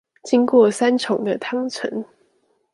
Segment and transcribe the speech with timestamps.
[0.23, 2.03] 經過三重的湯城